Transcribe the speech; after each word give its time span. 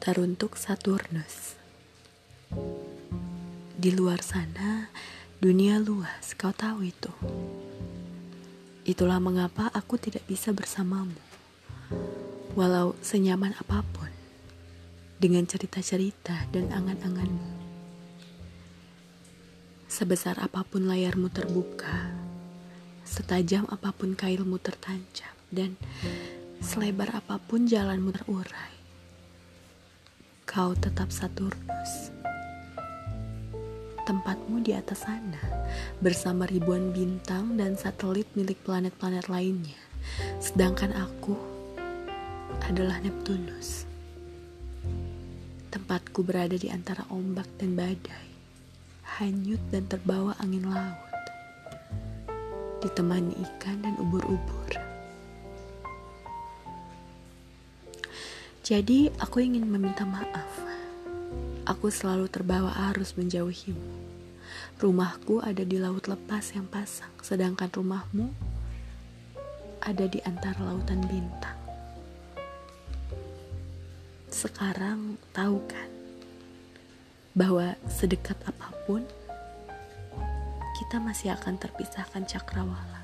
teruntuk 0.00 0.56
Saturnus. 0.56 1.60
Di 3.76 3.92
luar 3.92 4.24
sana, 4.24 4.88
dunia 5.44 5.76
luas, 5.76 6.32
kau 6.40 6.56
tahu 6.56 6.88
itu. 6.88 7.12
Itulah 8.88 9.20
mengapa 9.20 9.68
aku 9.76 10.00
tidak 10.00 10.24
bisa 10.24 10.56
bersamamu, 10.56 11.20
walau 12.56 12.96
senyaman 13.04 13.52
apa 13.60 13.84
pun, 13.92 14.08
dengan 15.20 15.44
cerita-cerita 15.44 16.48
dan 16.48 16.72
angan-anganmu. 16.72 17.60
Sebesar 19.84 20.40
apa 20.40 20.64
pun 20.64 20.88
layarmu 20.88 21.28
terbuka, 21.28 22.08
setajam 23.04 23.68
apa 23.68 23.92
pun 23.92 24.16
kailmu 24.16 24.56
tertancap, 24.64 25.36
dan 25.52 25.76
selebar 26.64 27.20
apa 27.20 27.36
pun 27.36 27.68
jalanmu 27.68 28.16
terurai 28.16 28.79
kau 30.50 30.74
tetap 30.74 31.14
Saturnus. 31.14 32.10
Tempatmu 34.02 34.66
di 34.66 34.74
atas 34.74 35.06
sana, 35.06 35.38
bersama 36.02 36.42
ribuan 36.42 36.90
bintang 36.90 37.54
dan 37.54 37.78
satelit 37.78 38.26
milik 38.34 38.58
planet-planet 38.66 39.30
lainnya. 39.30 39.78
Sedangkan 40.42 40.90
aku 40.90 41.38
adalah 42.66 42.98
Neptunus. 42.98 43.86
Tempatku 45.70 46.26
berada 46.26 46.58
di 46.58 46.66
antara 46.66 47.06
ombak 47.14 47.46
dan 47.62 47.78
badai, 47.78 48.30
hanyut 49.22 49.62
dan 49.70 49.86
terbawa 49.86 50.34
angin 50.42 50.66
laut, 50.66 51.14
ditemani 52.82 53.38
ikan 53.38 53.86
dan 53.86 53.94
ubur-ubur. 54.02 54.89
Jadi, 58.70 59.10
aku 59.18 59.42
ingin 59.42 59.66
meminta 59.66 60.06
maaf. 60.06 60.46
Aku 61.66 61.90
selalu 61.90 62.30
terbawa 62.30 62.70
arus 62.94 63.18
menjauhimu. 63.18 63.98
Rumahku 64.78 65.42
ada 65.42 65.66
di 65.66 65.74
laut 65.74 66.06
lepas 66.06 66.54
yang 66.54 66.70
pasang, 66.70 67.10
sedangkan 67.18 67.66
rumahmu 67.66 68.30
ada 69.82 70.06
di 70.06 70.22
antara 70.22 70.62
lautan 70.62 71.02
bintang. 71.02 71.58
Sekarang 74.30 75.18
tahu 75.34 75.58
kan 75.66 75.90
bahwa 77.34 77.74
sedekat 77.90 78.38
apa 78.46 78.70
pun 78.86 79.02
kita 80.78 81.02
masih 81.02 81.34
akan 81.34 81.58
terpisahkan 81.58 82.22
cakrawala. 82.22 83.02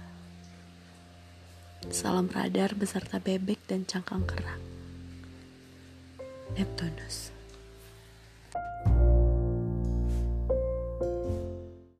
Salam 1.90 2.30
radar 2.30 2.70
beserta 2.78 3.18
bebek 3.18 3.58
dan 3.66 3.82
cangkang 3.82 4.22
kerang. 4.30 4.75
Neptunus. 6.58 7.35